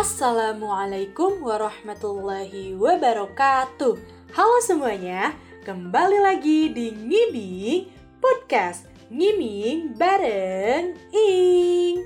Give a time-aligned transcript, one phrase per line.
[0.00, 4.00] Assalamualaikum warahmatullahi wabarakatuh.
[4.32, 5.36] Halo semuanya,
[5.68, 12.00] kembali lagi di Ngibing Podcast Ngiming bareng Ing.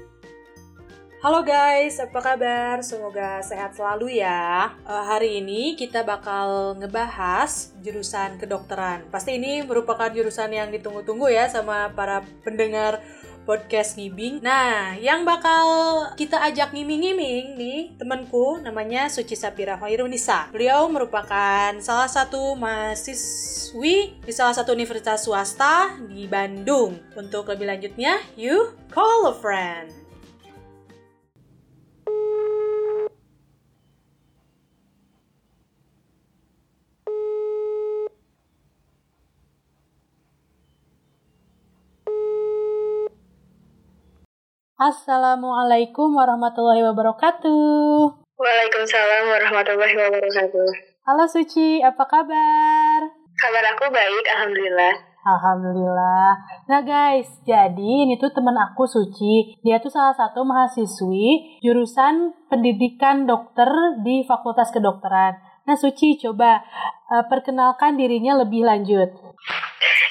[1.23, 2.83] Halo guys, apa kabar?
[2.83, 4.75] Semoga sehat selalu ya.
[4.91, 9.07] Eh, hari ini kita bakal ngebahas jurusan kedokteran.
[9.15, 12.99] Pasti ini merupakan jurusan yang ditunggu-tunggu ya sama para pendengar
[13.45, 14.41] podcast ngibing.
[14.45, 15.65] Nah, yang bakal
[16.17, 20.53] kita ajak ngiming-ngiming nih temanku namanya Suci Sapira Hoirunisa.
[20.53, 27.01] Beliau merupakan salah satu mahasiswi di salah satu universitas swasta di Bandung.
[27.17, 30.04] Untuk lebih lanjutnya, you call a friend.
[44.85, 48.21] Assalamualaikum warahmatullahi wabarakatuh.
[48.37, 50.69] Waalaikumsalam warahmatullahi wabarakatuh.
[51.09, 53.01] Halo Suci, apa kabar?
[53.33, 54.93] Kabar aku baik, alhamdulillah.
[55.25, 56.37] Alhamdulillah.
[56.69, 59.57] Nah guys, jadi ini tuh teman aku Suci.
[59.65, 63.73] Dia tuh salah satu mahasiswi jurusan pendidikan dokter
[64.05, 65.65] di Fakultas Kedokteran.
[65.65, 66.61] Nah Suci, coba
[67.09, 69.17] uh, perkenalkan dirinya lebih lanjut.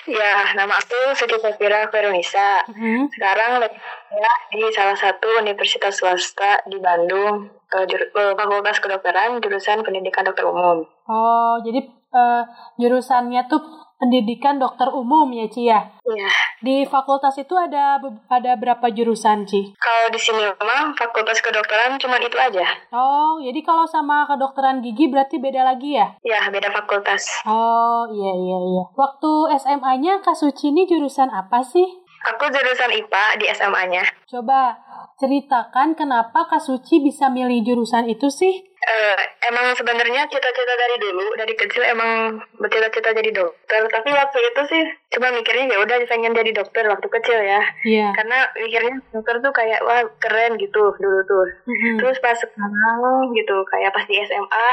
[0.03, 2.67] Ya, nama aku Suci Safira Veronisa.
[2.67, 3.07] Hmm.
[3.07, 3.79] Sekarang lagi
[4.11, 10.27] ya, di salah satu universitas swasta di Bandung, ke jur- ke Fakultas Kedokteran, jurusan Pendidikan
[10.27, 10.83] Dokter Umum.
[11.07, 12.45] Oh, jadi uh,
[12.77, 13.61] jurusannya tuh
[14.03, 15.79] pendidikan dokter umum ya Ci ya?
[16.03, 16.29] Iya.
[16.59, 19.71] Di fakultas itu ada ada berapa jurusan Ci?
[19.79, 22.67] Kalau di sini memang Fakultas Kedokteran cuma itu aja.
[22.91, 26.11] Oh, jadi kalau sama kedokteran gigi berarti beda lagi ya?
[26.23, 27.43] Ya, beda fakultas.
[27.47, 28.83] Oh, iya iya iya.
[28.91, 32.03] Waktu SMA-nya Kak Suci ini jurusan apa sih?
[32.23, 34.03] Aku jurusan IPA di SMA-nya.
[34.27, 34.79] Coba
[35.19, 38.63] ceritakan kenapa Kak Suci bisa milih jurusan itu sih?
[38.83, 39.15] Eh,
[39.47, 44.83] emang sebenarnya cita-cita dari dulu dari kecil emang bercita-cita jadi dokter tapi waktu itu sih
[45.09, 48.11] cuma mikirnya ya udah pengen jadi dokter waktu kecil ya Iya.
[48.11, 51.95] karena mikirnya dokter tuh kayak wah keren gitu dulu tuh Mm-mm.
[51.95, 54.67] terus pas sekarang gitu kayak pas di SMA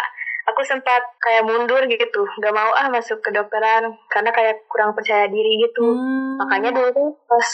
[0.45, 5.55] aku sempat kayak mundur gitu gak mau ah masuk kedokteran karena kayak kurang percaya diri
[5.61, 6.35] gitu Hmm.
[6.37, 7.47] makanya dulu tuh pas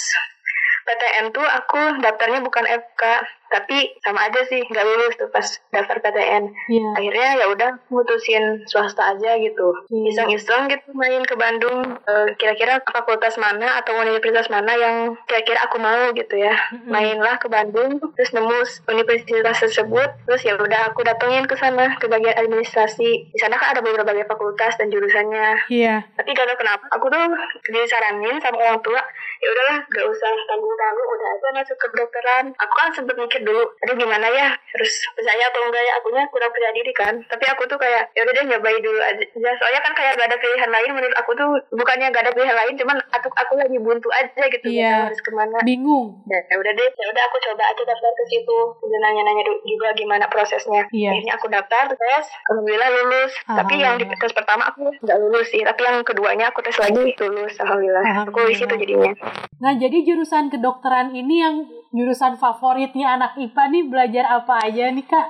[0.87, 3.03] PTN tuh aku daftarnya bukan FK
[3.49, 6.89] tapi sama aja sih nggak lulus tuh pas daftar PTN Iya.
[6.95, 10.05] akhirnya ya udah mutusin swasta aja gitu Iya.
[10.12, 15.77] iseng-iseng gitu main ke Bandung Eh, kira-kira fakultas mana atau universitas mana yang kira-kira aku
[15.77, 16.87] mau gitu ya Mm-mm.
[16.89, 18.59] mainlah ke Bandung terus nemu
[18.89, 23.73] universitas tersebut terus ya udah aku datengin ke sana ke bagian administrasi di sana kan
[23.73, 26.07] ada beberapa fakultas dan jurusannya Iya.
[26.15, 27.25] tapi gak tau kenapa aku tuh
[27.69, 29.01] disaranin sama orang tua
[29.37, 33.63] ya udahlah gak usah tanggung-tanggung udah aja masuk ke kedokteran aku kan sempet mikir dulu
[33.83, 37.63] aduh gimana ya harus percaya atau enggak ya akunya kurang percaya diri kan tapi aku
[37.67, 40.71] tuh kayak ya udah deh nyobain dulu aja Ya, soalnya kan kayak gak ada pilihan
[40.71, 44.43] lain menurut aku tuh bukannya gak ada pilihan lain cuman aku aku lagi buntu aja
[44.49, 44.91] gitu Iya.
[44.91, 46.23] tahu harus ke mana Bingung.
[46.31, 48.59] Ya ya udah deh, ya udah aku coba aja daftar ke situ.
[48.79, 50.87] Udah nanya-nanya juga gimana prosesnya.
[50.95, 51.11] Iya.
[51.11, 53.33] Akhirnya aku daftar, tes, alhamdulillah lulus.
[53.43, 57.03] Tapi yang di tes pertama aku nggak lulus sih, tapi yang keduanya aku tes lagi
[57.19, 58.05] lulus, alhamdulillah.
[58.31, 59.13] Aku di situ jadinya.
[59.59, 61.55] Nah, jadi jurusan kedokteran ini yang
[61.91, 65.29] jurusan favoritnya anak IPA nih belajar apa aja nih, Kak?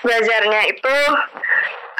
[0.00, 0.94] Belajarnya itu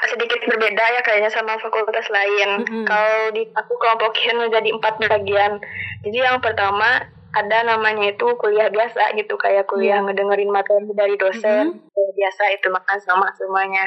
[0.04, 2.64] sedikit berbeda ya kayaknya sama fakultas lain.
[2.64, 2.84] Mm-mm.
[2.84, 5.60] Kalau di aku kelompokin menjadi empat bagian.
[6.04, 7.00] Jadi yang pertama
[7.34, 10.06] ada namanya itu kuliah biasa gitu kayak kuliah Iya.
[10.06, 13.82] ngedengerin materi dari dosen Eh, biasa itu makan sama semuanya.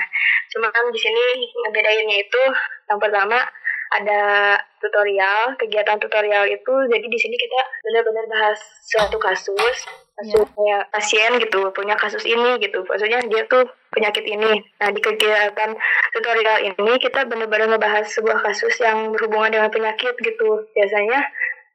[0.51, 1.24] Cuma kan di sini
[1.63, 2.41] ngebedainnya itu
[2.89, 3.39] yang pertama
[3.95, 4.21] ada
[4.83, 6.73] tutorial kegiatan tutorial itu.
[6.91, 9.77] Jadi di sini kita benar-benar bahas suatu kasus
[10.17, 12.81] kasus kayak pasien gitu punya kasus ini gitu.
[12.83, 14.65] Maksudnya dia tuh penyakit ini.
[14.81, 15.77] Nah di kegiatan
[16.13, 20.65] tutorial ini kita benar-benar ngebahas sebuah kasus yang berhubungan dengan penyakit gitu.
[20.73, 21.21] Biasanya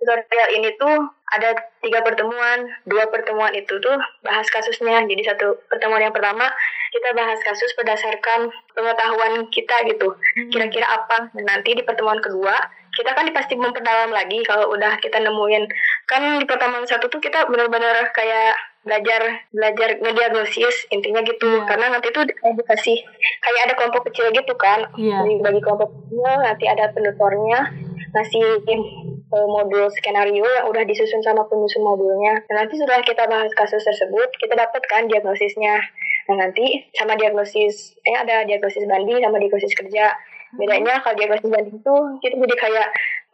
[0.03, 3.97] tutorial ini tuh ada tiga pertemuan dua pertemuan itu tuh
[4.27, 5.07] bahas kasusnya.
[5.07, 6.51] Jadi satu pertemuan yang pertama
[6.91, 10.19] kita bahas kasus berdasarkan pengetahuan kita gitu.
[10.51, 11.31] Kira-kira apa?
[11.33, 12.59] Dan nanti di pertemuan kedua
[12.93, 15.65] kita kan pasti memperdalam lagi kalau udah kita nemuin.
[16.05, 18.53] Kan di pertemuan satu tuh kita benar-benar kayak
[18.83, 21.47] belajar belajar ngediagnosis intinya gitu.
[21.47, 21.65] Iya.
[21.71, 22.99] karena nanti tuh dikasih
[23.41, 24.85] kayak ada kelompok kecil gitu kan.
[24.99, 25.23] Iya.
[25.41, 27.73] bagi kelompok kecil nanti ada penutornya
[28.13, 28.61] ngasih
[29.33, 32.45] eh, modul skenario yang udah disusun sama penyusun modulnya.
[32.47, 35.81] Dan nanti setelah kita bahas kasus tersebut kita dapat kan diagnosisnya.
[36.31, 40.13] Nah nanti sama diagnosis eh ada diagnosis banding sama diagnosis kerja.
[40.53, 42.89] Bedanya kalau diagnosis banding itu kita jadi kayak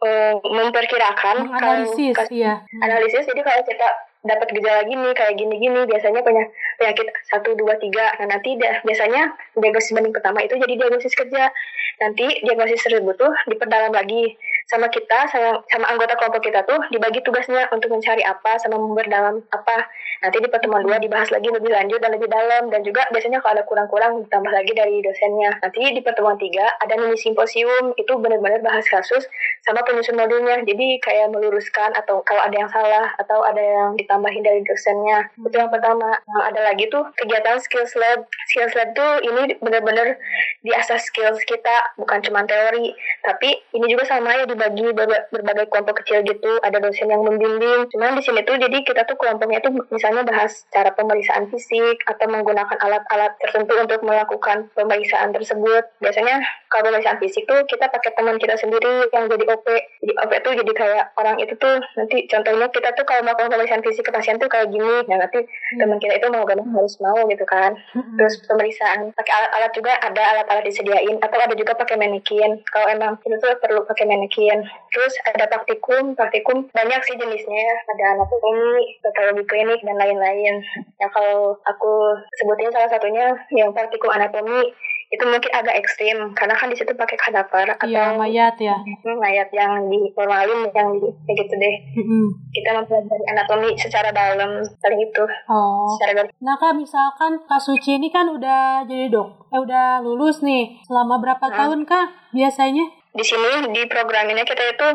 [0.07, 2.63] eh, memperkirakan kalau Analisis, kas- iya.
[2.79, 3.27] analisis.
[3.27, 3.87] Jadi kalau kita
[4.19, 6.43] dapat gejala gini kayak gini-gini biasanya punya
[6.75, 8.11] penyakit satu dua tiga.
[8.19, 11.51] Nah nanti dah, biasanya diagnosis banding pertama itu jadi diagnosis kerja.
[11.99, 14.35] Nanti diagnosis tersebut tuh diperdalam lagi
[14.69, 19.41] sama kita sama, sama anggota kelompok kita tuh dibagi tugasnya untuk mencari apa sama memperdalam
[19.49, 19.89] apa.
[20.21, 22.69] Nanti di pertemuan dua dibahas lagi lebih lanjut dan lebih dalam.
[22.69, 25.57] Dan juga biasanya kalau ada kurang-kurang ditambah lagi dari dosennya.
[25.63, 27.97] Nanti di pertemuan tiga ada mini simposium.
[27.97, 29.25] Itu benar-benar bahas kasus
[29.65, 30.61] sama penyusun modulnya.
[30.61, 35.33] Jadi kayak meluruskan atau kalau ada yang salah atau ada yang ditambahin dari dosennya.
[35.39, 36.13] Itu yang pertama.
[36.13, 38.27] Nah, ada lagi tuh kegiatan skills lab.
[38.53, 40.19] Skills lab tuh ini benar-benar
[40.61, 41.95] diasah skills kita.
[41.97, 42.91] Bukan cuma teori
[43.23, 44.91] tapi ini juga sama ya di dibagi
[45.31, 46.59] berbagai kelompok kecil gitu.
[46.59, 47.87] Ada dosen yang membimbing.
[47.95, 52.25] Cuman di sini tuh jadi kita tuh kelompoknya tuh misalnya bahas cara pemeriksaan fisik atau
[52.27, 55.87] menggunakan alat-alat tertentu untuk melakukan pemeriksaan tersebut.
[56.03, 59.67] Biasanya kalau pemeriksaan fisik tuh kita pakai teman kita sendiri yang jadi OP
[60.03, 63.83] jadi OP tuh jadi kayak orang itu tuh nanti contohnya kita tuh kalau melakukan pemeriksaan
[63.85, 65.05] fisik ke pasien tuh kayak gini.
[65.07, 65.79] Nah nanti hmm.
[65.79, 67.71] teman kita itu mau gak mau harus mau gitu kan.
[67.95, 68.17] Hmm.
[68.17, 69.93] terus pemeriksaan pakai alat-alat juga.
[69.99, 71.17] Ada alat-alat disediain.
[71.21, 74.48] Atau ada juga pakai manekin kalau emang itu tuh perlu pakai manekin
[74.89, 77.67] Terus ada praktikum, praktikum banyak sih jenisnya.
[77.93, 80.55] Ada anatomi, patologi klinik dan lain-lain.
[80.97, 84.73] Ya kalau aku sebutin salah satunya yang praktikum anatomi
[85.09, 88.77] itu mungkin agak ekstrim karena kan di situ pakai kadaver iya, atau ya, mayat ya
[89.17, 92.25] mayat yang di formalin yang di kayak gitu deh mm-hmm.
[92.53, 96.29] kita mempelajari anatomi secara dalam paling itu oh secara dalam.
[96.37, 101.17] nah kak misalkan kak Suci ini kan udah jadi dok eh udah lulus nih selama
[101.17, 101.57] berapa nah.
[101.57, 104.87] tahun kak biasanya di sini di program ini kita itu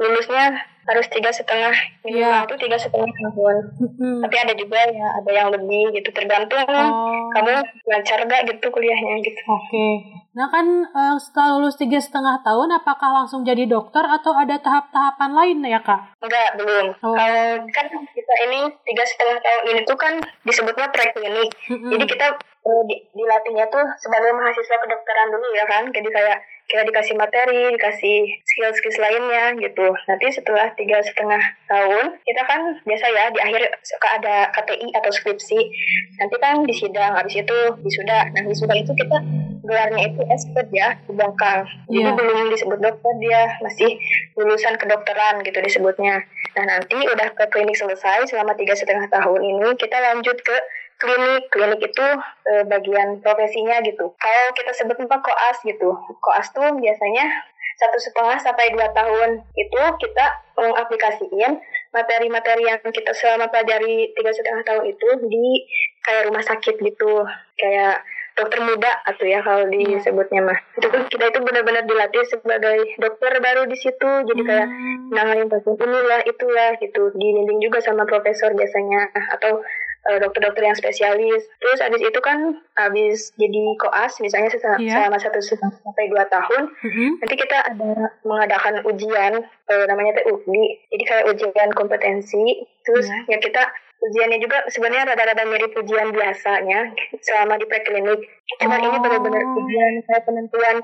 [0.00, 1.70] lulusnya harus tiga setengah
[2.02, 2.46] minimal yeah.
[2.48, 3.56] itu tiga setengah tahun
[4.00, 4.20] hmm.
[4.26, 7.30] tapi ada juga ya ada yang lebih gitu tergantung oh.
[7.36, 9.92] kamu lancar gak gitu kuliahnya gitu oke okay.
[10.34, 15.30] nah kan uh, setelah lulus tiga setengah tahun apakah langsung jadi dokter atau ada tahap-tahapan
[15.30, 17.14] lain ya kak enggak belum oh.
[17.14, 20.14] kalau kan kita ini tiga setengah tahun ini tuh kan
[20.48, 21.90] disebutnya preklinik hmm.
[21.92, 22.26] jadi kita
[22.88, 26.38] di, dilatihnya tuh sebagai mahasiswa kedokteran dulu ya kan jadi kayak
[26.70, 29.90] kita dikasih materi, dikasih skill-skill lainnya gitu.
[30.06, 35.10] Nanti setelah tiga setengah tahun, kita kan biasa ya di akhir suka ada KTI atau
[35.10, 35.58] skripsi.
[36.22, 38.30] Nanti kan di sidang, habis itu wisuda.
[38.38, 39.18] Nah wisuda itu kita
[39.66, 41.66] gelarnya itu expert ya di belakang.
[41.90, 42.14] Jadi yeah.
[42.16, 43.90] belum disebut dokter dia masih
[44.38, 46.24] lulusan kedokteran gitu disebutnya.
[46.56, 50.56] Nah nanti udah ke klinik selesai selama tiga setengah tahun ini kita lanjut ke
[51.00, 51.48] klinik.
[51.48, 52.06] Klinik itu
[52.46, 54.12] e, bagian profesinya gitu.
[54.20, 55.96] Kalau kita sebut apa koas gitu.
[56.20, 57.26] Koas tuh biasanya
[57.80, 61.56] satu setengah sampai dua tahun itu kita mengaplikasikan
[61.96, 65.64] materi-materi yang kita selama pelajari tiga setengah tahun itu di
[66.04, 67.24] kayak rumah sakit gitu.
[67.56, 68.04] Kayak
[68.40, 70.58] dokter muda atau ya kalau disebutnya mah.
[70.76, 74.10] Itu tuh kita itu benar-benar dilatih sebagai dokter baru di situ.
[74.28, 75.12] Jadi kayak hmm.
[75.12, 77.02] nanganin pasien inilah itulah gitu.
[77.16, 79.12] Dibimbing juga sama profesor biasanya.
[79.36, 79.60] Atau
[80.08, 81.44] dokter-dokter yang spesialis.
[81.60, 84.96] Terus abis itu kan abis jadi koas misalnya selama, yeah.
[84.96, 87.10] selama satu sampai dua tahun, mm-hmm.
[87.20, 87.90] nanti kita ada
[88.24, 90.64] mengadakan ujian uh, namanya TUGI.
[90.96, 92.64] Jadi kayak ujian kompetensi.
[92.88, 93.36] Terus yeah.
[93.36, 93.62] ya kita
[94.00, 98.20] ujiannya juga sebenarnya rada-rada mirip ujian biasanya selama di preklinik.
[98.64, 98.84] Cuma oh.
[98.88, 100.76] ini benar-benar ujian kayak penentuan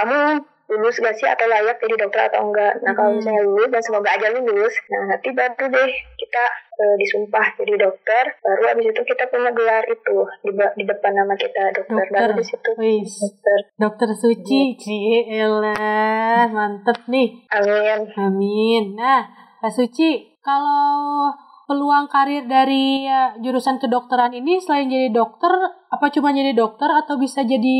[0.00, 0.20] kamu
[0.64, 2.80] lulus gak sih atau layak jadi dokter atau enggak.
[2.80, 3.18] Nah kalau hmm.
[3.20, 8.24] misalnya lulus dan semoga aja lulus, nah nanti baru deh kita e, disumpah jadi dokter.
[8.40, 12.04] Baru abis itu kita punya gelar itu di, di depan nama kita dokter.
[12.08, 12.16] dokter.
[12.16, 13.58] Baru di situ dokter.
[13.76, 14.76] Dokter Suci, hmm.
[14.80, 17.28] Cielah, mantep nih.
[17.52, 18.00] Amin.
[18.16, 18.84] Amin.
[18.96, 19.28] Nah,
[19.60, 21.28] Kak Suci, kalau
[21.64, 25.52] peluang karir dari ya, jurusan kedokteran ini selain jadi dokter
[25.94, 27.78] apa cuma jadi dokter atau bisa jadi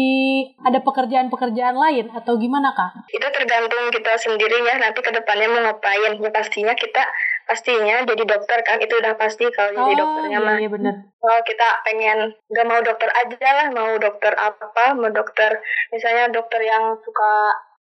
[0.62, 3.10] ada pekerjaan-pekerjaan lain atau gimana kak?
[3.10, 7.02] Itu tergantung kita sendiri ya nanti ke depannya mau ngapain ya pastinya kita
[7.44, 10.56] pastinya jadi dokter kan itu udah pasti kalau oh, jadi dokternya iya, mah.
[10.62, 10.94] Iya bener.
[11.18, 12.18] Kalau kita pengen
[12.54, 15.50] gak mau dokter aja lah mau dokter apa mau dokter
[15.90, 17.32] misalnya dokter yang suka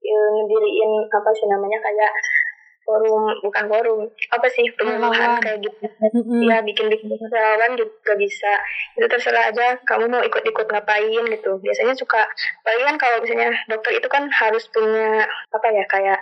[0.02, 2.12] ya, ngediriin apa sih namanya kayak
[2.84, 4.00] forum bukan forum
[4.32, 5.86] apa sih penyuluhan kayak gitu.
[5.88, 6.42] Mm-hmm.
[6.48, 8.52] ya bikin bikin relawan juga bisa.
[9.00, 11.52] Itu terserah aja kamu mau ikut-ikut ngapain gitu.
[11.63, 12.28] Biasanya suka
[12.62, 16.20] paling kan kalau misalnya dokter itu kan harus punya apa ya kayak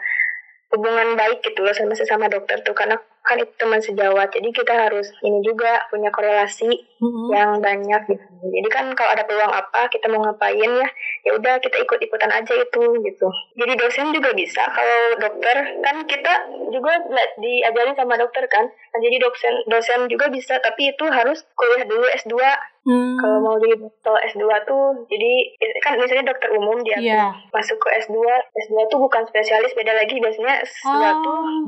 [0.71, 2.77] hubungan baik gitu loh sama sesama dokter tuh.
[2.77, 7.27] Karena kan itu teman sejawat jadi kita harus ini juga punya korelasi mm-hmm.
[7.29, 10.89] yang banyak gitu jadi kan kalau ada peluang apa kita mau ngapain ya
[11.21, 13.27] ya udah kita ikut ikutan aja itu gitu
[13.61, 16.33] jadi dosen juga bisa kalau dokter kan kita
[16.73, 16.97] juga
[17.37, 22.05] diajarin sama dokter kan nah, jadi dosen dosen juga bisa tapi itu harus kuliah dulu
[22.17, 22.33] S2
[22.81, 23.13] Hmm.
[23.13, 25.33] Kalau mau jadi dokter S2 tuh, jadi
[25.85, 27.29] kan misalnya dokter umum dia yeah.
[27.53, 28.17] masuk ke S2,
[28.57, 31.13] S2 tuh bukan spesialis, beda lagi biasanya S2 oh.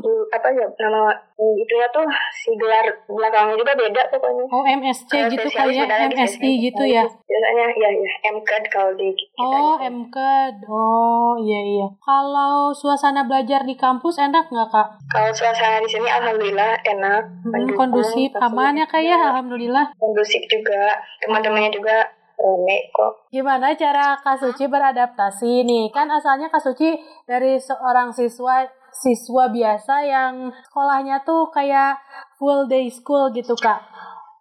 [0.02, 1.14] tuh apa ya nama
[1.60, 4.46] itu ya tuh si gelar belakangnya juga beda pokoknya.
[4.50, 7.04] Oh MSC uh, gitu kali ya, MSI gitu ya.
[7.04, 9.42] Biasanya ya ya MKD kalau di kita.
[9.42, 10.66] Oh gitu.
[10.72, 11.88] Oh iya iya.
[12.00, 14.88] Kalau suasana belajar di kampus enak nggak kak?
[15.12, 17.24] Kalau suasana di sini alhamdulillah enak.
[17.44, 19.94] Hmm, kondusif, aman ya kak ya, alhamdulillah.
[20.00, 22.08] Kondusif juga, teman-temannya juga
[22.44, 23.30] rame kok.
[23.30, 25.94] Gimana cara Kak Suci beradaptasi nih?
[25.94, 26.98] Kan asalnya Kak Suci
[27.30, 30.34] dari seorang siswa siswa biasa yang
[30.70, 31.98] sekolahnya tuh kayak
[32.38, 33.82] full day school gitu kak.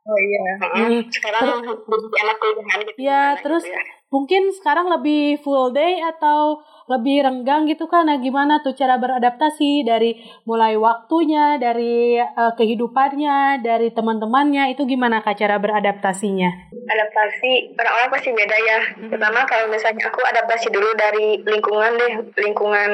[0.02, 0.40] Oh iya.
[0.61, 1.00] Hmm.
[1.09, 2.99] Sekarang jadi anak kuliahan gitu.
[2.99, 4.01] Ya terus gitu ya.
[4.12, 6.61] Mungkin sekarang lebih full day atau
[6.92, 8.04] lebih renggang gitu kan?
[8.04, 15.25] Nah gimana tuh cara beradaptasi dari mulai waktunya, dari uh, kehidupannya, dari teman-temannya itu gimana
[15.25, 16.71] kak cara beradaptasinya?
[16.85, 18.81] Adaptasi orang-orang pasti beda ya.
[19.00, 19.11] Hmm.
[19.11, 22.90] Pertama kalau misalnya aku adaptasi dulu dari lingkungan deh, lingkungan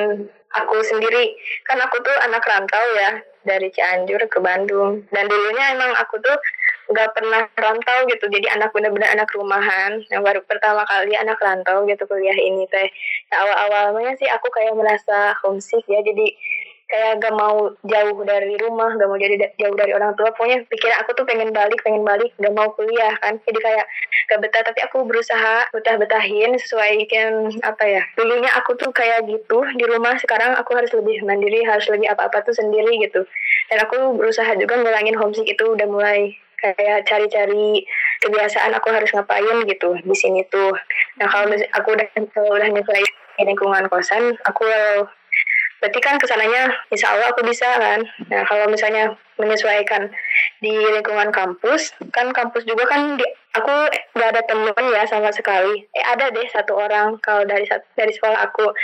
[0.48, 1.36] aku sendiri
[1.68, 6.36] kan aku tuh anak rantau ya dari Cianjur ke Bandung dan dulunya emang aku tuh
[6.88, 8.24] nggak pernah rantau gitu.
[8.32, 10.00] Jadi anak bener-bener anak rumahan.
[10.08, 12.88] Yang baru pertama kali anak rantau gitu kuliah ini teh.
[13.28, 16.00] Ya, awal-awalnya sih aku kayak merasa homesick ya.
[16.00, 16.32] Jadi
[16.88, 20.32] kayak gak mau jauh dari rumah gak mau jadi jauh dari orang tua.
[20.32, 23.36] Pokoknya pikir aku tuh pengen balik pengen balik gak mau kuliah kan.
[23.44, 23.84] Jadi kayak
[24.32, 24.64] gak betah.
[24.64, 29.84] Tapi aku berusaha betah betahin sesuai kan apa ya dulunya aku tuh kayak gitu di
[29.84, 30.16] rumah.
[30.16, 33.28] Sekarang aku harus lebih mandiri harus lebih apa apa tuh sendiri gitu.
[33.68, 37.86] Dan aku berusaha juga ngilangin homesick itu udah mulai kayak cari-cari
[38.20, 40.74] kebiasaan aku harus ngapain gitu di sini tuh.
[41.22, 44.66] Nah kalau aku udah kalau udah nyesuaiin lingkungan kosan, aku
[45.78, 48.02] berarti kan ke sananya insya Allah aku bisa kan.
[48.26, 50.10] Nah kalau misalnya menyesuaikan
[50.58, 53.22] di lingkungan kampus kan kampus juga kan di,
[53.54, 53.70] aku
[54.18, 55.86] gak ada temen ya sama sekali.
[55.94, 58.74] Eh ada deh satu orang kalau dari dari sekolah aku.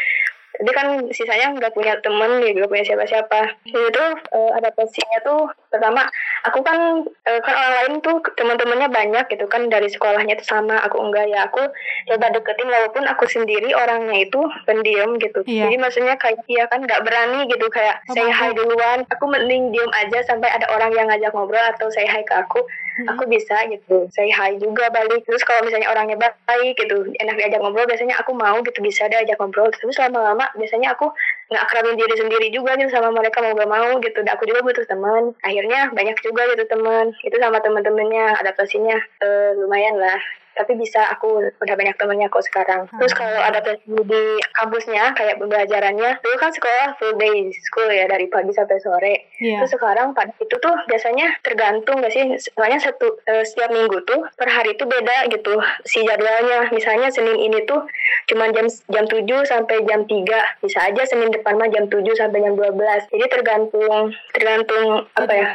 [0.55, 3.59] Jadi kan sisanya nggak punya temen ya nggak punya siapa-siapa.
[3.67, 6.07] Itu uh, adaptasinya tuh pertama
[6.47, 10.79] aku kan uh, kan orang lain tuh teman-temannya banyak gitu kan dari sekolahnya tuh sama
[10.87, 11.51] aku enggak ya.
[11.51, 11.59] Aku
[12.07, 15.43] coba deketin walaupun aku sendiri orangnya itu pendiam gitu.
[15.43, 15.67] Iya.
[15.67, 19.03] jadi maksudnya kayak iya kan nggak berani gitu kayak oh, saya hai duluan.
[19.11, 22.63] Aku mending diem aja sampai ada orang yang ngajak ngobrol atau saya hai ke aku
[22.63, 23.11] hmm.
[23.11, 24.07] aku bisa gitu.
[24.15, 25.27] Saya hai juga balik.
[25.27, 29.35] Terus kalau misalnya orangnya baik gitu enak diajak ngobrol biasanya aku mau gitu bisa diajak
[29.43, 29.75] ngobrol.
[29.75, 31.11] Terus lama-lama biasanya aku
[31.51, 34.19] nggak akrabin diri sendiri juga gitu sama mereka mau gak mau gitu.
[34.23, 35.37] Dan aku juga butuh teman.
[35.45, 37.13] Akhirnya banyak juga gitu teman.
[37.21, 40.21] Itu sama temen-temennya adaptasinya uh, lumayan lah
[40.55, 42.87] tapi bisa aku udah banyak temennya kok sekarang.
[42.89, 42.99] Hmm.
[43.03, 44.23] terus kalau ada di
[44.55, 49.15] kampusnya kayak pembelajarannya dulu kan sekolah full day school ya dari pagi sampai sore.
[49.43, 49.63] Yeah.
[49.63, 52.25] terus sekarang pada itu tuh biasanya tergantung gak sih?
[52.55, 56.71] Soalnya satu uh, setiap minggu tuh per hari itu beda gitu si jadwalnya.
[56.71, 57.83] Misalnya Senin ini tuh
[58.31, 62.41] cuma jam jam 7 sampai jam 3 bisa aja Senin depan mah jam 7 sampai
[62.41, 65.49] jam 12 jadi tergantung tergantung apa ya?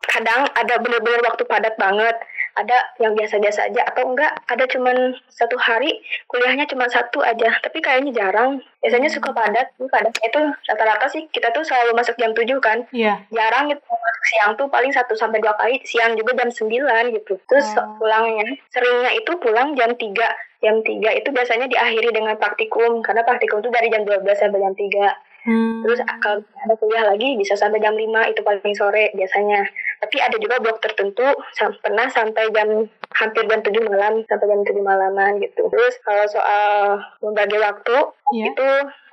[0.00, 2.16] Kadang ada bener-bener waktu padat banget
[2.60, 7.56] ada yang biasa-biasa aja atau enggak ada cuman satu hari kuliahnya cuma satu aja.
[7.60, 8.60] Tapi kayaknya jarang.
[8.80, 9.16] Biasanya hmm.
[9.16, 10.14] suka padat padat.
[10.20, 12.78] Itu rata-rata sih kita tuh selalu masuk jam 7 kan.
[12.92, 13.22] Yeah.
[13.32, 17.34] jarang gitu masuk siang tuh paling satu sampai dua kali siang juga jam 9 gitu.
[17.48, 17.96] Terus oh.
[17.96, 20.04] pulangnya seringnya itu pulang jam 3
[20.60, 24.74] jam 3 itu biasanya diakhiri dengan praktikum karena praktikum tuh dari jam 12 sampai jam
[24.76, 25.80] 3 Hmm.
[25.84, 29.64] Terus kalau ada kuliah lagi bisa sampai jam 5 itu paling sore biasanya.
[30.00, 31.24] Tapi ada juga blok tertentu
[31.80, 35.68] pernah sampai jam hampir jam 7 malam sampai jam 7 malaman gitu.
[35.72, 37.96] Terus kalau soal membagi waktu
[38.36, 38.48] yeah.
[38.52, 38.68] itu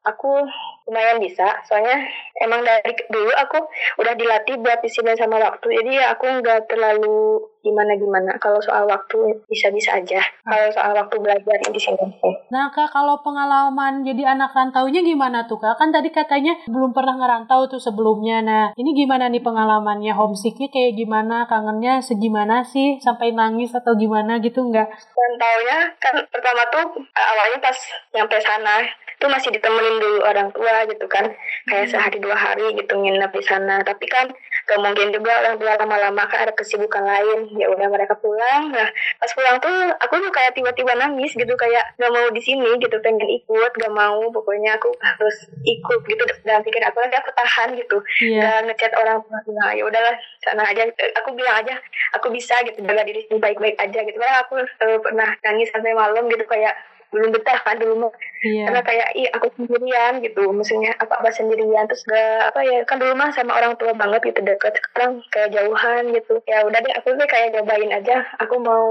[0.07, 0.47] aku
[0.87, 1.99] lumayan bisa soalnya
[2.39, 3.59] emang dari dulu aku
[3.99, 5.67] udah dilatih buat disiplin sama waktu.
[5.67, 10.95] Jadi ya aku nggak terlalu gimana gimana kalau soal waktu bisa bisa aja kalau soal
[10.95, 12.07] waktu belajar di sini.
[12.47, 15.75] Nah kak kalau pengalaman jadi anak rantaunya gimana tuh kak?
[15.75, 18.39] Kan tadi katanya belum pernah ngerantau tuh sebelumnya.
[18.39, 20.15] Nah ini gimana nih pengalamannya?
[20.15, 21.43] Homesicknya kayak gimana?
[21.51, 22.95] Kangennya segimana sih?
[23.03, 24.87] Sampai nangis atau gimana gitu nggak?
[24.87, 27.75] Rantaunya kan pertama tuh awalnya pas
[28.15, 28.87] nyampe sana
[29.17, 31.33] itu masih ditemenin dulu orang tua gitu kan.
[31.65, 31.93] Kayak hmm.
[31.97, 33.81] sehari dua hari gitu nginep di sana.
[33.81, 34.29] Tapi kan
[34.69, 37.49] gak mungkin juga orang tua lama-lama kan ada kesibukan lain.
[37.57, 38.69] Ya udah mereka pulang.
[38.69, 38.85] Nah
[39.17, 41.49] pas pulang tuh aku tuh kayak tiba-tiba nangis gitu.
[41.57, 42.93] Kayak gak mau di sini gitu.
[43.01, 44.21] Pengen ikut gak mau.
[44.29, 46.23] Pokoknya aku harus ikut gitu.
[46.45, 47.97] Dan pikir aku nanti aku tahan gitu.
[48.21, 48.61] Yeah.
[48.61, 49.41] gak ngechat orang tua.
[49.49, 50.13] Nah ya udahlah.
[50.45, 50.85] Sana aja.
[51.25, 51.73] Aku bilang aja
[52.13, 52.85] aku bisa gitu.
[52.85, 54.17] Jaga diri sendiri baik-baik aja gitu.
[54.21, 56.45] Karena aku uh, pernah nangis sampai malam gitu.
[56.45, 56.77] Kayak
[57.11, 58.13] belum betah kan dulu mah.
[58.37, 58.69] Iya.
[58.69, 60.43] karena kayak ih aku sendirian gitu.
[60.53, 61.89] Maksudnya apa apa sendirian?
[61.89, 64.77] Terus gak apa ya kan dulu mah sama orang tua banget gitu deket.
[64.77, 66.37] Sekarang kayak jauhan gitu.
[66.45, 68.23] Ya udah deh aku tuh kayak nyobain aja.
[68.45, 68.85] Aku mau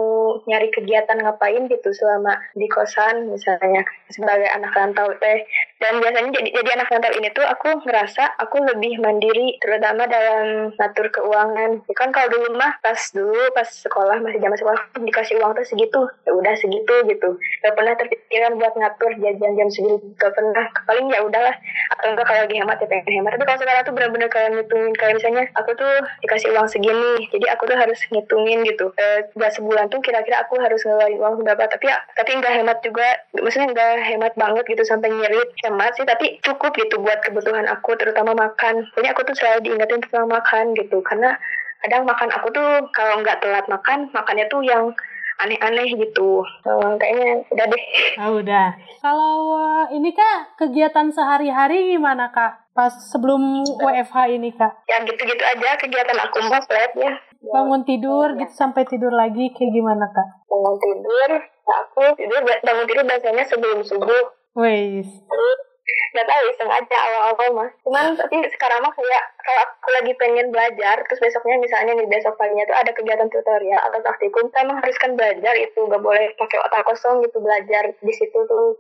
[0.51, 5.47] nyari kegiatan ngapain gitu selama di kosan misalnya sebagai anak rantau teh.
[5.79, 10.75] Dan biasanya jadi jadi anak rantau ini tuh aku ngerasa aku lebih mandiri terutama dalam
[10.75, 11.87] ngatur keuangan.
[11.87, 15.67] Ya kan kalau dulu mah pas dulu pas sekolah masih zaman sekolah dikasih uang tuh
[15.67, 16.01] segitu.
[16.27, 17.39] Ya udah segitu gitu.
[17.63, 21.55] Gak pernah terpikirkan buat ngatur jajan jam segitu gak pernah paling ya udahlah
[21.97, 23.31] atau enggak kalau lagi hemat ya pengen hemat.
[23.37, 25.93] Tapi kalau sekarang tuh benar-benar kayak ngitungin kayak misalnya aku tuh
[26.25, 28.87] dikasih uang segini jadi aku tuh harus ngitungin gitu.
[28.97, 31.63] E, gak sebulan tuh kira-kira aku harus ngeluarin uang berapa?
[31.71, 36.07] Tapi ya tapi nggak hemat juga maksudnya nggak hemat banget gitu sampai nyirit hemat sih
[36.07, 38.87] tapi cukup gitu buat kebutuhan aku terutama makan.
[38.93, 41.39] Pokoknya aku tuh selalu diingetin tentang makan gitu karena
[41.85, 44.91] kadang makan aku tuh kalau nggak telat makan makannya tuh yang
[45.39, 47.85] aneh-aneh gitu Eh, kayaknya udah deh
[48.17, 48.67] Ah, udah.
[48.99, 52.73] Kalau uh, ini kak kegiatan sehari-hari gimana kak?
[52.73, 57.13] Pas sebelum WFH ini kak, ya gitu-gitu aja kegiatan aku mah flat ya
[57.43, 60.29] bangun tidur gitu sampai tidur lagi kayak gimana kak?
[60.45, 61.31] bangun tidur
[61.65, 65.09] aku tidur bangun tidur biasanya sebelum subuh Wes.
[65.09, 67.71] terus nggak tahu iseng aja awal-awal mah.
[67.85, 72.35] Cuman tapi sekarang mah kayak kalau aku lagi pengen belajar terus besoknya misalnya nih besok
[72.35, 75.81] paginya tuh ada kegiatan tutorial atau praktikum saya emang harus kan belajar itu.
[75.87, 78.75] Nggak boleh pakai otak kosong gitu belajar di situ tuh.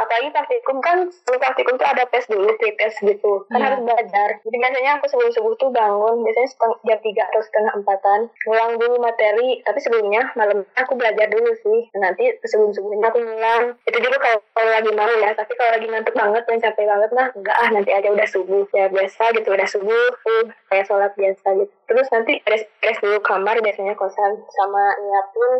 [0.00, 3.32] Apalagi praktikum kan sebelum praktikum tuh ada tes dulu pre tes gitu.
[3.50, 3.66] Kan Iya.
[3.72, 4.28] harus belajar.
[4.40, 8.72] Jadi biasanya aku sebelum subuh tuh bangun biasanya setengah jam tiga atau setengah empatan ngulang
[8.78, 9.48] dulu materi.
[9.66, 11.80] Tapi sebelumnya malam aku belajar dulu sih.
[11.98, 13.64] Nanti sebelum subuhnya aku ngulang.
[13.84, 17.10] Itu juga kalau, kalau lagi mau ya tapi kalau lagi ngantuk banget dan capek banget
[17.16, 21.12] mah enggak ah nanti aja udah subuh ya biasa gitu udah subuh uh, kayak sholat
[21.16, 21.72] biasa gitu.
[21.88, 25.52] Terus nanti beres-beres dulu kamar biasanya kosan sama nyiapin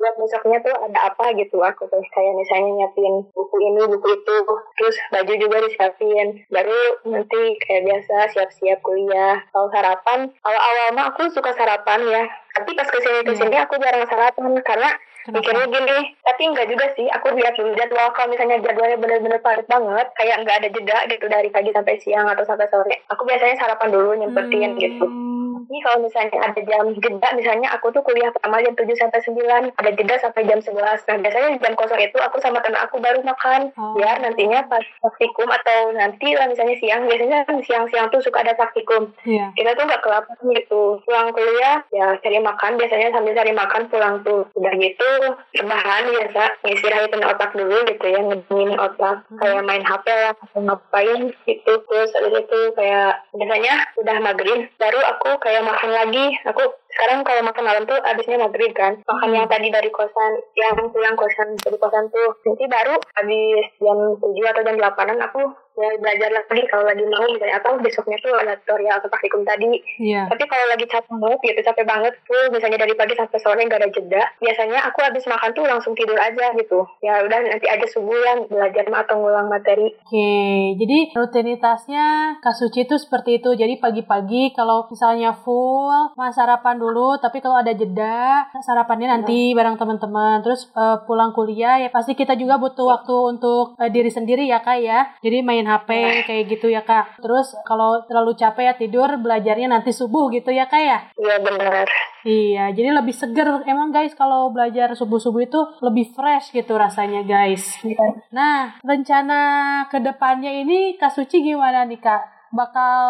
[0.00, 4.36] buat besoknya tuh ada apa gitu aku tuh kayak misalnya nyiapin buku ini buku itu
[4.80, 6.28] terus baju juga disiapin.
[6.48, 9.44] Baru nanti kayak biasa siap-siap kuliah.
[9.52, 12.24] Kalau sarapan awal-awal mah aku suka sarapan ya.
[12.56, 14.90] Tapi pas ke sini ke sini aku jarang sarapan karena
[15.30, 17.06] mikirnya gini tapi enggak juga sih.
[17.20, 21.28] Aku lihat dulu jadwal kalau misalnya jadwalnya bener-bener padat banget kayak nggak ada jeda gitu
[21.28, 23.04] dari pagi sampai siang atau sampai sore.
[23.12, 25.29] Aku biasanya sarapan dulu nyempetin gitu
[25.70, 29.22] Hmm, ini kalau misalnya ada jam jeda, misalnya aku tuh kuliah pertama jam 7 sampai
[29.22, 31.06] 9, ada jeda sampai jam 11.
[31.06, 33.70] Nah, biasanya di jam kosong itu aku sama teman aku baru makan.
[33.78, 33.94] Oh.
[33.94, 38.58] Biar nantinya pas praktikum atau nanti lah misalnya siang, biasanya kan siang-siang tuh suka ada
[38.58, 39.14] praktikum.
[39.22, 39.54] Iya.
[39.54, 40.82] Kita tuh nggak kelaparan gitu.
[41.06, 44.50] Pulang kuliah, ya cari makan, biasanya sambil cari makan pulang tuh.
[44.58, 45.10] Udah gitu,
[45.54, 49.22] rebahan biasa, ngistirahatin otak dulu gitu ya, ngedingin otak.
[49.38, 51.72] Kayak main HP lah, ngapain gitu.
[51.86, 56.24] Terus itu kayak, biasanya udah maghrib, baru aku kayak makan lagi.
[56.46, 58.98] Aku sekarang kalau makan malam tuh abisnya maghrib kan.
[59.04, 62.36] Makan yang tadi dari kosan, yang pulang kosan dari kosan tuh.
[62.44, 65.42] Nanti baru habis jam 7 atau jam 8an aku
[65.80, 69.80] mulai belajar lagi kalau lagi mau misalnya atau besoknya tuh ada tutorial atau praktikum tadi
[69.96, 70.28] Iya.
[70.28, 73.80] tapi kalau lagi capek banget gitu capek banget tuh misalnya dari pagi sampai sore nggak
[73.80, 77.86] ada jeda biasanya aku habis makan tuh langsung tidur aja gitu ya udah nanti aja
[77.88, 80.30] subuh yang belajar atau ngulang materi Oke,
[80.76, 82.06] jadi rutinitasnya
[82.38, 83.54] Kak Suci itu seperti itu.
[83.54, 87.14] Jadi pagi-pagi kalau misalnya full, mas sarapan dulu.
[87.16, 90.42] Tapi kalau ada jeda, sarapannya nanti bareng teman-teman.
[90.42, 94.60] Terus eh, pulang kuliah ya pasti kita juga butuh waktu untuk eh, diri sendiri ya
[94.60, 95.06] Kak ya.
[95.22, 95.90] Jadi main HP
[96.26, 97.22] kayak gitu ya Kak.
[97.22, 100.98] Terus kalau terlalu capek ya tidur, belajarnya nanti subuh gitu ya Kak ya.
[101.14, 101.86] iya benar
[102.20, 103.64] Iya, jadi lebih seger.
[103.64, 107.80] Emang guys, kalau belajar subuh-subuh itu lebih fresh gitu rasanya guys.
[108.28, 109.40] Nah, rencana
[109.88, 112.52] ke depannya ini Kak Suci gimana nih Kak?
[112.52, 113.00] Bakal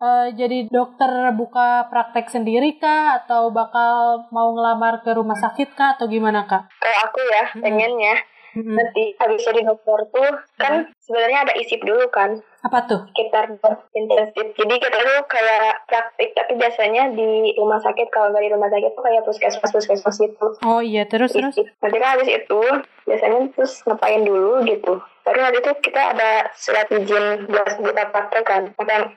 [0.00, 3.22] eh, jadi dokter buka praktek sendiri kah?
[3.22, 5.94] Atau bakal mau ngelamar ke rumah sakit kah?
[5.94, 6.66] Atau gimana Kak?
[6.80, 8.18] kalau aku ya pengennya
[8.50, 8.74] Mm-mm.
[8.74, 13.06] nanti habis jadi dokter tuh kan sebenarnya ada isip dulu kan Apa tuh?
[13.08, 13.56] sekitar
[13.92, 18.66] intensif jadi kita tuh kayak praktik tapi biasanya di rumah sakit kalau nggak di rumah
[18.66, 21.54] sakit tuh kayak puskesmas puskesmas gitu Oh iya, terus terus.
[21.54, 21.64] Isi.
[21.78, 22.60] Nanti kan habis itu
[23.04, 25.00] biasanya terus ngapain dulu gitu.
[25.30, 28.62] Baru nanti tuh kita ada surat izin buat kita praktek kan.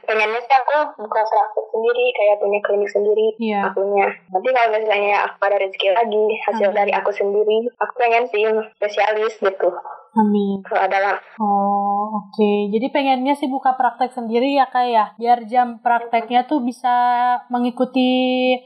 [0.05, 3.65] Pengennya sih aku buka praktek sendiri, kayak punya klinik sendiri Iya.
[3.65, 4.13] akunya.
[4.29, 6.77] Nanti kalau misalnya aku ada rezeki lagi hasil Hmm.
[6.77, 8.45] dari aku sendiri, aku pengen sih
[8.77, 9.73] spesialis gitu.
[10.13, 10.61] Amin.
[10.61, 11.17] Kalau ada.
[11.41, 12.51] Oh, oke.
[12.69, 16.93] Jadi pengennya sih buka praktek sendiri ya kak ya, biar jam prakteknya tuh bisa
[17.49, 18.05] mengikuti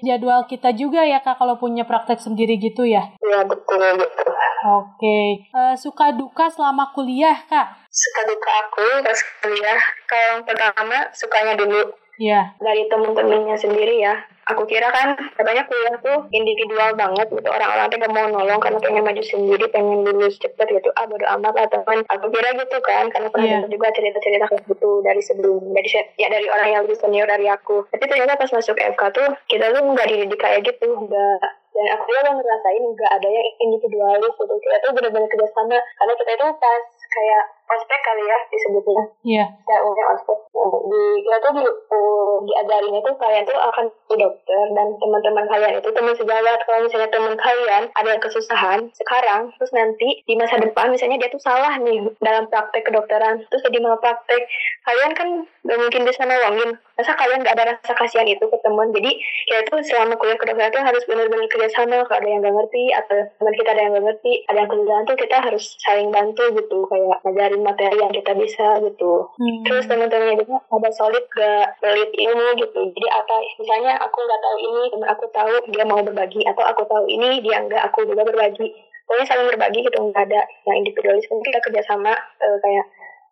[0.02, 3.16] jadwal kita juga ya kak kalau punya praktek sendiri gitu ya.
[3.24, 4.28] Ya betul gitu.
[4.68, 5.48] Oke.
[5.48, 7.68] Eh, suka duka selama kuliah kak?
[7.88, 9.82] Suka duka aku pas kuliah.
[10.06, 11.94] Kalau yang pertama sukanya dulu.
[12.18, 12.50] Iya.
[12.58, 14.18] dari temen-temennya sendiri ya.
[14.50, 17.46] Aku kira kan katanya kuliah tuh individual banget gitu.
[17.46, 20.90] Orang-orang tuh gak mau nolong karena pengen maju sendiri pengen lulus cepet gitu.
[20.98, 23.56] Ah bodo amat lah teman aku kira gitu kan karena pernah Iya.
[23.62, 25.62] dengar juga cerita-cerita kayak gitu dari sebelum.
[25.70, 27.86] Dari ya dari orang yang lebih senior dari aku.
[27.86, 31.42] Tapi ternyata pas masuk FK tuh kita tuh nggak dididik kayak gitu nggak.
[31.78, 34.54] Dan aku juga ngerasain nggak ada yang individualis gitu.
[34.58, 35.78] Kita tuh benar-benar kerjasama.
[35.78, 39.04] Karena kita itu pas kayak ospek kali ya disebutnya.
[39.28, 39.46] Iya.
[39.68, 40.38] ya udah ospek.
[40.56, 45.46] Nah, di kita tuh di, uh, diajarin itu kalian tuh akan jadi dokter dan teman-teman
[45.52, 46.60] kalian itu teman sejawat.
[46.64, 51.30] Kalau misalnya teman kalian ada yang kesusahan sekarang terus nanti di masa depan misalnya dia
[51.30, 54.48] tuh salah nih dalam praktek kedokteran terus jadi mau praktek
[54.88, 55.28] kalian kan
[55.68, 56.80] gak mungkin bisa nolongin.
[56.96, 58.96] Masa kalian gak ada rasa kasihan itu ke teman?
[58.96, 59.12] Jadi
[59.52, 62.08] kita tuh selama kuliah kedokteran tuh harus benar-benar kerjasama.
[62.08, 65.04] Kalau ada yang gak ngerti atau teman kita ada yang gak ngerti ada yang kesusahan
[65.04, 69.30] tuh kita harus saling bantu gitu kayak ngajarin materi yang kita bisa gitu.
[69.38, 69.62] Hmm.
[69.62, 72.80] terus teman-temannya juga ada solid gak pelit ilmu gitu.
[72.90, 76.82] Jadi apa misalnya aku nggak tahu ini teman aku tahu dia mau berbagi atau aku
[76.90, 78.74] tahu ini dia enggak aku juga berbagi.
[79.08, 82.86] Pokoknya saling berbagi gitu nggak ada yang individualis mungkin kita kerjasama eh, kayak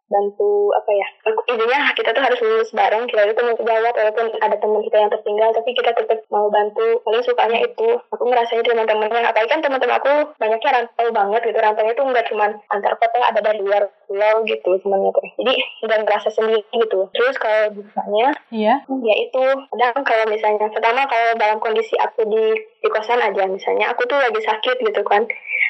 [0.06, 1.08] bantu apa ya
[1.50, 5.12] intinya kita tuh harus lulus bareng kita itu teman sejawat walaupun ada teman kita yang
[5.12, 7.02] tertinggal tapi kita tetap mau bantu.
[7.02, 11.58] Paling sukanya itu aku ngerasain teman-temannya apalagi kan teman-teman aku banyaknya rantau banget gitu.
[11.58, 15.26] Rantaunya tuh nggak cuman antar kota ada dari luar pulau gitu temannya tuh.
[15.42, 15.54] Jadi
[15.86, 17.00] nggak ngerasa sendiri gitu.
[17.14, 18.76] Terus kalau misalnya Iya.
[18.86, 22.44] ya itu kadang kalau misalnya pertama kalau dalam kondisi aku di
[22.82, 25.26] di kosan aja misalnya aku tuh lagi sakit gitu kan.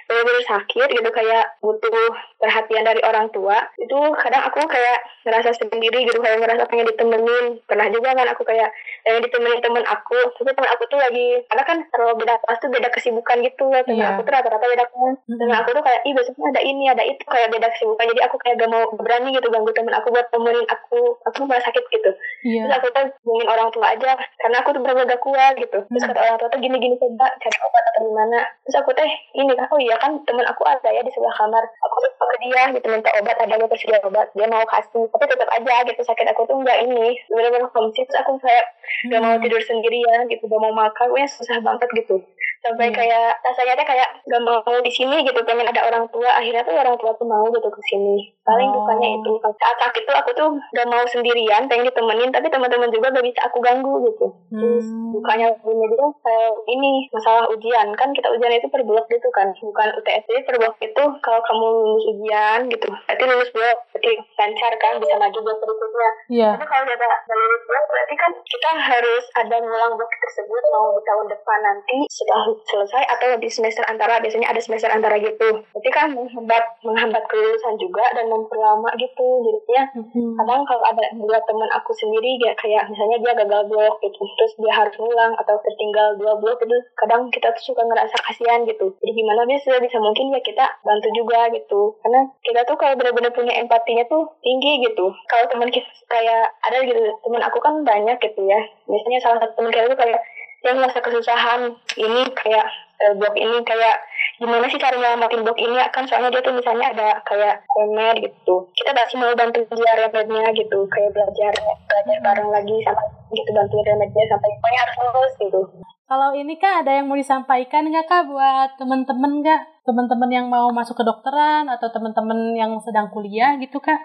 [0.06, 6.00] Benar-benar sakit gitu kayak butuh perhatian dari orang tua itu kadang aku kayak ngerasa sendiri
[6.02, 8.70] gitu kayak ngerasa pengen ditemenin pernah juga kan aku kayak
[9.02, 12.70] pengen ditemenin temen aku tapi temen aku tuh lagi karena kan kalau beda kelas tuh
[12.70, 14.08] beda kesibukan gitu ya temen Iya.
[14.12, 17.24] aku tuh rata-rata beda kelas temen aku tuh kayak ih besoknya ada ini ada itu
[17.24, 20.66] kayak beda kesibukan jadi aku kayak gak mau berani gitu ganggu temen aku buat temenin
[20.66, 22.12] aku aku malah sakit gitu
[22.42, 22.62] Iya.
[22.62, 25.82] Terus aku tuh hubungin orang tua aja karena aku tuh bener-bener gak kuat gitu.
[25.82, 26.10] Terus Hmm.
[26.10, 28.40] kata orang tua tuh gini-gini coba cari obat atau gimana.
[28.62, 31.64] Terus aku teh ini kan oh iya kan temen aku ada ya di sebelah kamar.
[31.66, 35.26] Aku lupa ke dia gitu minta obat ada gue tersedia obat dia mau kasih tapi
[35.28, 37.20] tetap aja gitu sakit aku tuh nggak ini.
[37.28, 38.66] Bener-bener homesick aku kayak
[39.12, 42.24] gak mau tidur sendirian gitu gak mau makan gue susah banget gitu
[42.66, 42.98] sampai Iya.
[42.98, 46.74] kayak rasanya teh kayak gak mau di sini gitu pengen ada orang tua akhirnya tuh
[46.74, 48.82] orang tua tuh mau gitu ke sini paling Oh.
[48.82, 53.10] dukanya itu saat sakit tuh aku tuh gak mau sendirian pengen ditemenin tapi teman-teman juga
[53.10, 55.14] gak bisa aku ganggu gitu terus Hmm.
[55.14, 59.48] dukanya lainnya juga kayak ini masalah ujian kan kita ujian itu per blok gitu kan
[59.56, 64.12] bukan UTS jadi per blok itu kalau kamu lulus ujian gitu berarti lulus blok berarti
[64.36, 66.50] lancar kan bisa maju blok berikutnya Iya.
[66.54, 70.88] tapi kalau udah ada lulus blok berarti kan kita harus ada ngulang blok tersebut mau
[70.92, 75.64] di tahun depan nanti setelah selesai atau di semester antara biasanya ada semester antara gitu.
[75.74, 79.28] Berarti kan menghambat menghambat kelulusan juga dan memperlama gitu.
[79.44, 80.36] Jadinya Hmm.
[80.40, 84.54] kadang kalau ada dua teman aku sendiri dia kayak misalnya dia gagal blok gitu terus
[84.60, 88.92] dia harus ngulang atau tertinggal dua blok itu kadang kita tuh suka ngerasa kasihan gitu
[89.00, 93.32] jadi gimana bisa bisa mungkin ya kita bantu juga gitu karena kita tuh kalau benar-benar
[93.32, 98.18] punya empatinya tuh tinggi gitu kalau teman kita kayak ada gitu teman aku kan banyak
[98.20, 100.20] gitu ya biasanya salah satu teman kita tuh kayak
[100.66, 101.62] dia merasa kesusahan
[101.94, 102.66] ini kayak
[102.98, 104.02] eh, blok ini kayak
[104.42, 108.66] gimana sih cara nyelamatin blok ini kan soalnya dia tuh misalnya ada kayak remed gitu
[108.74, 111.54] kita pasti mau bantu dia remednya gitu kayak belajar
[111.86, 115.62] belajar bareng lagi sampai gitu bantu remednya sampai pokoknya harus lulus gitu
[116.06, 119.90] Kalau ini kak ada yang mau disampaikan nggak kak buat teman-teman nggak?
[119.90, 123.98] Teman-teman yang mau masuk kedokteran atau teman-teman yang sedang kuliah gitu kak?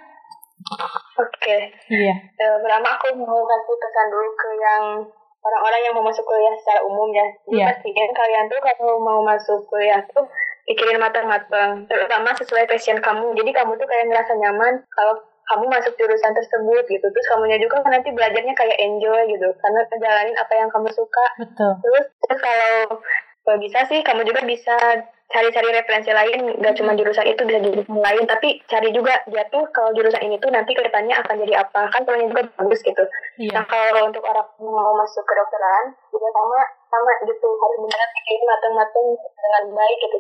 [1.21, 1.57] oke
[1.93, 2.15] Iya.
[2.41, 4.85] Eh, pertama aku mau kasih pesan dulu ke yang
[5.41, 7.27] orang-orang yang mau masuk kuliah secara umum ya.
[7.49, 7.67] Jadi Iya.
[7.73, 10.25] pastiin kalian tuh kalau mau masuk kuliah tuh
[10.69, 13.35] pikirin matang-matang, terutama sesuai passion kamu.
[13.35, 15.19] Jadi kamu tuh kayak ngerasa nyaman kalau
[15.51, 17.03] kamu masuk jurusan tersebut gitu.
[17.11, 21.27] Terus kamunya juga kan nanti belajarnya kayak enjoy gitu, karena ngejalanin apa yang kamu suka.
[21.43, 21.73] Betul.
[21.83, 22.75] Terus, terus kalau
[23.43, 24.77] kalau bisa sih kamu juga bisa
[25.31, 29.63] cari-cari referensi lain, gak cuma jurusan itu bisa jurusan lain, tapi cari juga dia tuh
[29.71, 33.03] kalau jurusan ini tuh nanti ke depannya akan jadi apa kan kalau juga bagus gitu.
[33.55, 33.63] Nah Iya.
[33.65, 36.59] kalau untuk orang yang mau masuk kedokteran juga sama
[36.91, 40.19] sama gitu harus beneran pikirin matang-matang dengan baik gitu.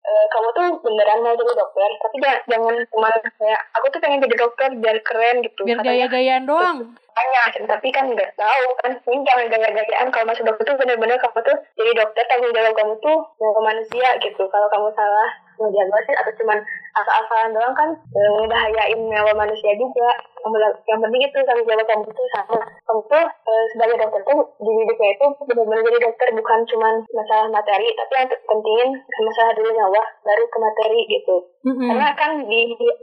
[0.00, 4.24] Eh, kamu tuh beneran mau jadi dokter, tapi jangan, jangan cuma kayak aku tuh pengen
[4.24, 5.60] jadi dokter biar keren gitu.
[5.64, 6.78] Biar gaya-gayaan doang.
[7.12, 10.08] Banyak tapi kan nggak tahu kan ini jangan gaya-gayaan.
[10.10, 14.08] Kalau masuk dokter tuh bener-bener kamu tuh jadi dokter tanggung jawab kamu tuh mau manusia
[14.22, 14.42] gitu.
[14.48, 16.58] Kalau kamu salah mau diagnosis atau cuman
[16.96, 20.08] asal-asalan doang kan ngebahayain nyawa manusia juga.
[20.88, 22.60] Yang penting itu tanggung jawab kamu itu sama.
[22.64, 27.46] Kamu tuh e, sebagai dokter tuh di hidupnya itu benar-benar jadi dokter bukan cuma masalah
[27.52, 31.88] materi tapi yang pentingin masalah dulu nyawa baru ke materi gitu mm-hmm.
[31.88, 32.60] karena kan di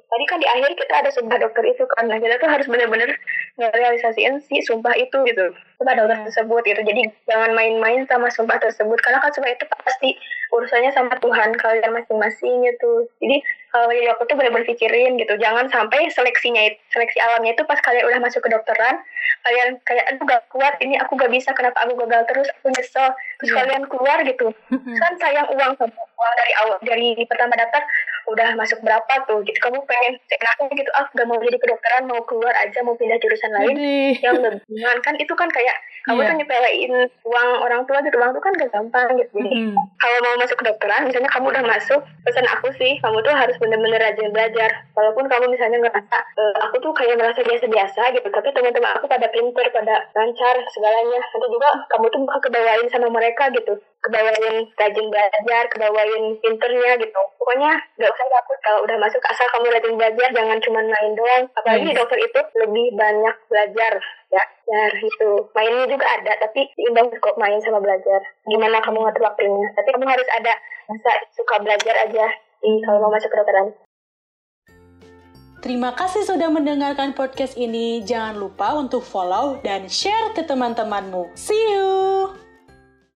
[0.07, 3.09] tadi kan di akhir kita ada sumpah dokter itu kan nah kita tuh harus benar-benar
[3.57, 5.45] ngerealisasiin si sumpah itu gitu
[5.77, 6.81] sumpah dokter tersebut gitu.
[6.81, 8.97] Jadi jangan main-main sama sumpah tersebut.
[8.99, 10.09] Karena kan sumpah itu pasti
[10.49, 13.05] urusannya sama Tuhan kalian masing-masing gitu.
[13.21, 13.37] Jadi
[13.69, 15.33] kalau jadi dokter tuh benar-benar pikirin gitu.
[15.37, 18.97] Jangan sampai seleksinya itu seleksi alamnya itu pas kalian udah masuk ke dokteran
[19.43, 23.07] kalian kayak aku gak kuat ini aku gak bisa kenapa aku gagal terus aku nyesel.
[23.37, 23.57] Terus yeah.
[23.61, 24.47] kalian keluar gitu.
[24.73, 27.83] Kan sayang uang sama uang dari awal dari pertama daftar
[28.27, 29.59] udah masuk berapa tuh gitu.
[29.61, 33.51] Kamu pengen seenaknya gitu ah gak mau jadi kedokteran mau keluar aja mau pindah jurusan
[33.51, 33.75] lain
[34.23, 34.63] yang lebih
[35.03, 35.66] kan itu kan kayak
[36.08, 36.30] kamu yeah.
[36.32, 36.93] tuh nyepelein
[37.27, 39.75] uang orang tua gitu uang tuh kan gak gampang gitu jadi mm.
[39.99, 43.99] kalau mau masuk kedokteran misalnya kamu udah masuk pesan aku sih kamu tuh harus bener-bener
[43.99, 48.95] rajin belajar walaupun kamu misalnya ngerasa e, aku tuh kayak merasa biasa-biasa gitu tapi teman-teman
[48.95, 53.75] aku pada pinter pada lancar segalanya nanti juga kamu tuh bakal kebawain sama mereka gitu
[54.01, 59.73] kebawain rajin belajar kebawain pinternya gitu pokoknya gak usah takut kalau udah masuk asal kamu
[59.73, 61.97] rajin belajar jangan cuma main doang apalagi hmm.
[61.97, 63.91] dokter itu lebih banyak belajar
[64.27, 69.23] ya ya itu mainnya juga ada tapi imbang kok main sama belajar gimana kamu ngatur
[69.23, 70.53] waktunya tapi kamu harus ada
[70.88, 72.25] masa suka belajar aja
[72.62, 73.73] di kalau mau masuk kedokteran
[75.57, 78.05] Terima kasih sudah mendengarkan podcast ini.
[78.05, 81.33] Jangan lupa untuk follow dan share ke teman-temanmu.
[81.33, 82.46] See you!